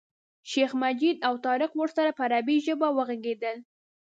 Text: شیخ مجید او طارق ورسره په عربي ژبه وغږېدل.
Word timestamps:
شیخ 0.51 0.71
مجید 0.83 1.17
او 1.27 1.33
طارق 1.45 1.71
ورسره 1.79 2.11
په 2.17 2.21
عربي 2.27 2.57
ژبه 2.65 2.87
وغږېدل. 2.91 3.57